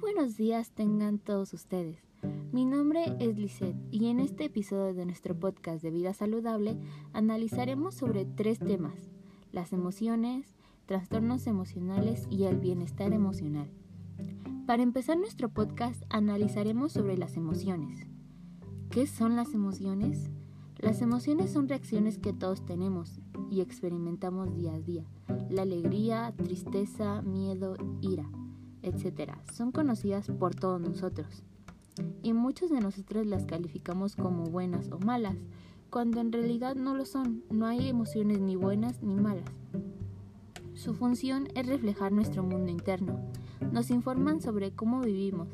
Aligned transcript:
Buenos 0.00 0.36
días 0.36 0.72
tengan 0.72 1.18
todos 1.18 1.54
ustedes. 1.54 1.96
Mi 2.52 2.66
nombre 2.66 3.16
es 3.18 3.38
Lisette 3.38 3.76
y 3.90 4.06
en 4.08 4.20
este 4.20 4.44
episodio 4.44 4.92
de 4.92 5.06
nuestro 5.06 5.34
podcast 5.34 5.82
de 5.82 5.90
vida 5.90 6.12
saludable 6.12 6.76
analizaremos 7.14 7.94
sobre 7.94 8.26
tres 8.26 8.58
temas, 8.58 8.94
las 9.52 9.72
emociones, 9.72 10.54
trastornos 10.84 11.46
emocionales 11.46 12.26
y 12.30 12.44
el 12.44 12.58
bienestar 12.58 13.14
emocional. 13.14 13.70
Para 14.66 14.82
empezar 14.82 15.16
nuestro 15.16 15.48
podcast 15.48 16.02
analizaremos 16.10 16.92
sobre 16.92 17.16
las 17.16 17.38
emociones. 17.38 18.06
¿Qué 18.90 19.06
son 19.06 19.34
las 19.34 19.54
emociones? 19.54 20.30
Las 20.76 21.00
emociones 21.00 21.50
son 21.52 21.68
reacciones 21.68 22.18
que 22.18 22.34
todos 22.34 22.66
tenemos 22.66 23.18
y 23.50 23.62
experimentamos 23.62 24.54
día 24.54 24.74
a 24.74 24.80
día. 24.80 25.04
La 25.48 25.62
alegría, 25.62 26.34
tristeza, 26.36 27.22
miedo, 27.22 27.76
ira, 28.02 28.28
etc. 29.04 29.32
son 29.52 29.72
conocidas 29.72 30.28
por 30.28 30.54
todos 30.54 30.80
nosotros. 30.80 31.42
Y 32.22 32.32
muchos 32.32 32.70
de 32.70 32.80
nosotros 32.80 33.26
las 33.26 33.46
calificamos 33.46 34.16
como 34.16 34.44
buenas 34.44 34.90
o 34.90 34.98
malas, 34.98 35.36
cuando 35.90 36.20
en 36.20 36.32
realidad 36.32 36.76
no 36.76 36.94
lo 36.94 37.04
son. 37.06 37.42
No 37.50 37.66
hay 37.66 37.88
emociones 37.88 38.40
ni 38.40 38.56
buenas 38.56 39.02
ni 39.02 39.14
malas. 39.14 39.50
Su 40.74 40.94
función 40.94 41.48
es 41.54 41.66
reflejar 41.66 42.12
nuestro 42.12 42.42
mundo 42.42 42.70
interno. 42.70 43.20
Nos 43.72 43.90
informan 43.90 44.40
sobre 44.40 44.72
cómo 44.72 45.00
vivimos 45.00 45.48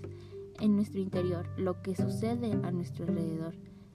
en 0.60 0.74
nuestro 0.74 1.00
interior, 1.00 1.48
lo 1.56 1.82
que 1.82 1.94
sucede 1.94 2.52
a 2.64 2.70
nuestro 2.70 3.06
alrededor 3.06 3.54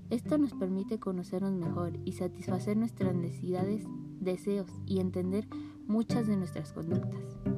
esto 0.09 0.37
nos 0.37 0.53
permite 0.53 0.99
conocernos 0.99 1.51
mejor 1.51 1.99
y 2.05 2.13
satisfacer 2.13 2.77
nuestras 2.77 3.13
necesidades, 3.13 3.83
deseos 4.21 4.71
y 4.85 4.99
entender 4.99 5.47
muchas 5.85 6.27
de 6.27 6.37
nuestras 6.37 6.71
conductas. 6.71 7.56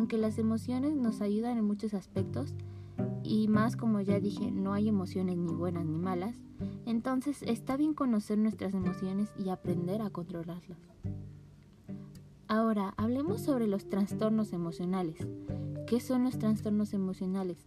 Aunque 0.00 0.16
las 0.16 0.38
emociones 0.38 0.96
nos 0.96 1.20
ayudan 1.20 1.58
en 1.58 1.66
muchos 1.66 1.92
aspectos, 1.92 2.54
y 3.22 3.48
más 3.48 3.76
como 3.76 4.00
ya 4.00 4.18
dije, 4.18 4.50
no 4.50 4.72
hay 4.72 4.88
emociones 4.88 5.36
ni 5.36 5.52
buenas 5.52 5.84
ni 5.84 5.98
malas, 5.98 6.34
entonces 6.86 7.42
está 7.42 7.76
bien 7.76 7.92
conocer 7.92 8.38
nuestras 8.38 8.72
emociones 8.72 9.28
y 9.36 9.50
aprender 9.50 10.00
a 10.00 10.08
controlarlas. 10.08 10.78
Ahora, 12.48 12.94
hablemos 12.96 13.42
sobre 13.42 13.66
los 13.66 13.90
trastornos 13.90 14.54
emocionales. 14.54 15.18
¿Qué 15.86 16.00
son 16.00 16.24
los 16.24 16.38
trastornos 16.38 16.94
emocionales? 16.94 17.58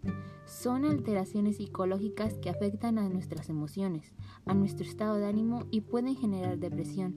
Son 0.48 0.86
alteraciones 0.86 1.58
psicológicas 1.58 2.40
que 2.40 2.50
afectan 2.50 2.98
a 2.98 3.10
nuestras 3.10 3.48
emociones, 3.50 4.12
a 4.48 4.56
nuestro 4.56 4.88
estado 4.88 5.18
de 5.18 5.28
ánimo 5.28 5.68
y 5.70 5.82
pueden 5.82 6.16
generar 6.16 6.58
depresión. 6.58 7.14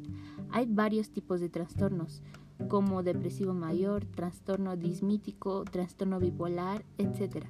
Hay 0.50 0.66
varios 0.66 1.10
tipos 1.10 1.40
de 1.40 1.48
trastornos, 1.48 2.22
como 2.68 3.02
depresivo 3.02 3.54
mayor, 3.54 4.04
trastorno 4.04 4.76
dismítico, 4.76 5.64
trastorno 5.64 6.18
bipolar, 6.18 6.84
etc. 6.98 7.46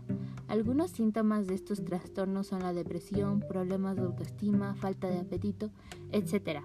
Algunos 0.48 0.90
síntomas 0.90 1.46
de 1.46 1.54
estos 1.54 1.84
trastornos 1.84 2.48
son 2.48 2.62
la 2.62 2.72
depresión, 2.72 3.40
problemas 3.40 3.96
de 3.96 4.02
autoestima, 4.02 4.74
falta 4.74 5.08
de 5.08 5.18
apetito, 5.18 5.70
etc. 6.12 6.60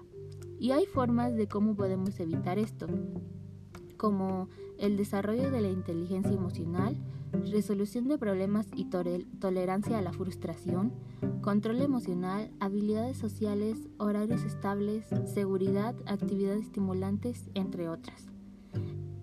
Y 0.58 0.70
hay 0.72 0.86
formas 0.86 1.34
de 1.34 1.48
cómo 1.48 1.74
podemos 1.74 2.18
evitar 2.20 2.58
esto 2.58 2.86
como 3.96 4.48
el 4.78 4.96
desarrollo 4.96 5.50
de 5.50 5.60
la 5.60 5.68
inteligencia 5.68 6.32
emocional, 6.32 6.96
resolución 7.32 8.08
de 8.08 8.18
problemas 8.18 8.66
y 8.74 8.86
tolerancia 8.86 9.98
a 9.98 10.02
la 10.02 10.12
frustración, 10.12 10.92
control 11.40 11.80
emocional, 11.80 12.50
habilidades 12.60 13.16
sociales, 13.16 13.78
horarios 13.98 14.44
estables, 14.44 15.06
seguridad, 15.26 15.94
actividades 16.06 16.62
estimulantes, 16.62 17.50
entre 17.54 17.88
otras. 17.88 18.26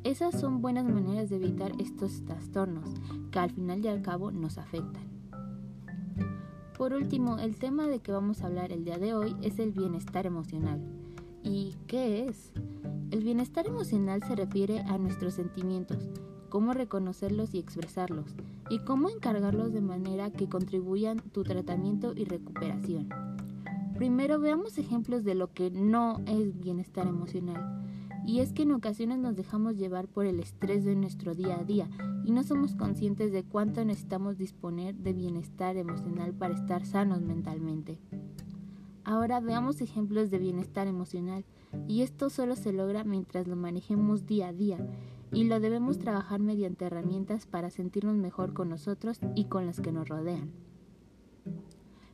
Esas 0.03 0.39
son 0.39 0.61
buenas 0.61 0.85
maneras 0.85 1.29
de 1.29 1.35
evitar 1.35 1.73
estos 1.79 2.23
trastornos 2.25 2.89
que 3.31 3.39
al 3.39 3.51
final 3.51 3.83
y 3.83 3.89
al 3.89 4.01
cabo 4.01 4.31
nos 4.31 4.57
afectan. 4.57 5.03
Por 6.77 6.93
último, 6.93 7.37
el 7.39 7.57
tema 7.57 7.87
de 7.87 7.99
que 7.99 8.13
vamos 8.13 8.41
a 8.41 8.47
hablar 8.47 8.71
el 8.71 8.85
día 8.85 8.97
de 8.97 9.13
hoy 9.13 9.35
es 9.41 9.59
el 9.59 9.71
bienestar 9.71 10.25
emocional. 10.25 10.81
¿Y 11.43 11.75
qué 11.87 12.25
es? 12.25 12.53
El 13.11 13.23
bienestar 13.23 13.67
emocional 13.67 14.23
se 14.23 14.35
refiere 14.35 14.79
a 14.79 14.97
nuestros 14.97 15.33
sentimientos, 15.33 16.09
cómo 16.49 16.73
reconocerlos 16.73 17.53
y 17.53 17.59
expresarlos, 17.59 18.35
y 18.69 18.79
cómo 18.79 19.09
encargarlos 19.09 19.71
de 19.71 19.81
manera 19.81 20.31
que 20.31 20.49
contribuyan 20.49 21.19
tu 21.31 21.43
tratamiento 21.43 22.13
y 22.15 22.25
recuperación. 22.25 23.09
Primero 23.95 24.39
veamos 24.39 24.77
ejemplos 24.77 25.23
de 25.23 25.35
lo 25.35 25.51
que 25.51 25.71
no 25.71 26.21
es 26.25 26.59
bienestar 26.59 27.07
emocional. 27.07 27.83
Y 28.25 28.39
es 28.39 28.53
que 28.53 28.63
en 28.63 28.71
ocasiones 28.71 29.17
nos 29.19 29.35
dejamos 29.35 29.75
llevar 29.75 30.07
por 30.07 30.25
el 30.25 30.39
estrés 30.39 30.85
de 30.85 30.95
nuestro 30.95 31.35
día 31.35 31.59
a 31.59 31.63
día 31.63 31.89
y 32.23 32.31
no 32.31 32.43
somos 32.43 32.75
conscientes 32.75 33.31
de 33.31 33.43
cuánto 33.43 33.83
necesitamos 33.83 34.37
disponer 34.37 34.95
de 34.95 35.13
bienestar 35.13 35.77
emocional 35.77 36.33
para 36.33 36.53
estar 36.53 36.85
sanos 36.85 37.21
mentalmente. 37.21 37.99
Ahora 39.03 39.39
veamos 39.39 39.81
ejemplos 39.81 40.29
de 40.29 40.37
bienestar 40.37 40.87
emocional 40.87 41.43
y 41.87 42.01
esto 42.01 42.29
solo 42.29 42.55
se 42.55 42.71
logra 42.71 43.03
mientras 43.03 43.47
lo 43.47 43.55
manejemos 43.55 44.25
día 44.25 44.49
a 44.49 44.53
día 44.53 44.77
y 45.31 45.45
lo 45.45 45.59
debemos 45.59 45.99
trabajar 45.99 46.39
mediante 46.39 46.85
herramientas 46.85 47.45
para 47.45 47.69
sentirnos 47.69 48.15
mejor 48.15 48.53
con 48.53 48.69
nosotros 48.69 49.19
y 49.35 49.45
con 49.45 49.65
los 49.65 49.79
que 49.79 49.91
nos 49.91 50.07
rodean. 50.07 50.51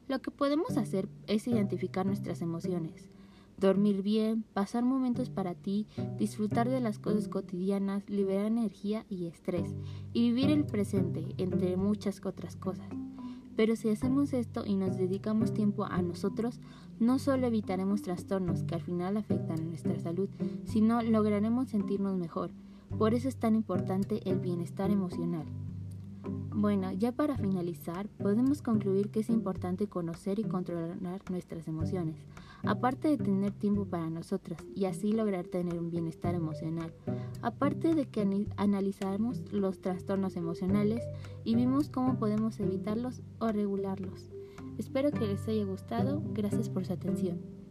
Lo 0.07 0.21
que 0.21 0.31
podemos 0.31 0.77
hacer 0.77 1.09
es 1.27 1.47
identificar 1.47 2.05
nuestras 2.05 2.41
emociones, 2.41 3.09
dormir 3.57 4.03
bien, 4.03 4.43
pasar 4.53 4.83
momentos 4.83 5.29
para 5.29 5.55
ti, 5.55 5.87
disfrutar 6.17 6.69
de 6.69 6.79
las 6.79 6.99
cosas 6.99 7.27
cotidianas, 7.27 8.07
liberar 8.09 8.45
energía 8.45 9.05
y 9.09 9.25
estrés 9.25 9.75
y 10.13 10.21
vivir 10.21 10.51
el 10.51 10.65
presente, 10.65 11.25
entre 11.37 11.75
muchas 11.77 12.23
otras 12.23 12.55
cosas. 12.55 12.89
Pero 13.55 13.75
si 13.75 13.89
hacemos 13.89 14.33
esto 14.33 14.65
y 14.65 14.75
nos 14.75 14.97
dedicamos 14.97 15.53
tiempo 15.53 15.85
a 15.85 16.01
nosotros, 16.01 16.59
no 16.99 17.19
solo 17.19 17.47
evitaremos 17.47 18.01
trastornos 18.01 18.63
que 18.63 18.75
al 18.75 18.81
final 18.81 19.17
afectan 19.17 19.59
a 19.59 19.63
nuestra 19.63 19.97
salud, 19.99 20.29
sino 20.65 21.01
lograremos 21.01 21.69
sentirnos 21.69 22.17
mejor. 22.17 22.51
Por 22.97 23.13
eso 23.13 23.27
es 23.27 23.35
tan 23.35 23.55
importante 23.55 24.21
el 24.29 24.39
bienestar 24.39 24.89
emocional. 24.89 25.45
Bueno, 26.49 26.91
ya 26.93 27.11
para 27.11 27.37
finalizar, 27.37 28.07
podemos 28.07 28.61
concluir 28.61 29.09
que 29.09 29.19
es 29.19 29.29
importante 29.29 29.87
conocer 29.87 30.39
y 30.39 30.45
controlar 30.45 30.97
nuestras 31.29 31.67
emociones, 31.67 32.15
aparte 32.63 33.09
de 33.09 33.17
tener 33.17 33.51
tiempo 33.51 33.85
para 33.85 34.09
nosotras 34.09 34.63
y 34.73 34.85
así 34.85 35.11
lograr 35.11 35.45
tener 35.45 35.77
un 35.77 35.91
bienestar 35.91 36.33
emocional. 36.33 36.93
Aparte 37.41 37.93
de 37.93 38.05
que 38.05 38.47
analizamos 38.55 39.43
los 39.51 39.81
trastornos 39.81 40.37
emocionales 40.37 41.03
y 41.43 41.55
vimos 41.55 41.89
cómo 41.89 42.17
podemos 42.17 42.57
evitarlos 42.61 43.21
o 43.39 43.49
regularlos. 43.49 44.31
Espero 44.77 45.11
que 45.11 45.27
les 45.27 45.45
haya 45.49 45.65
gustado. 45.65 46.23
Gracias 46.33 46.69
por 46.69 46.85
su 46.85 46.93
atención. 46.93 47.64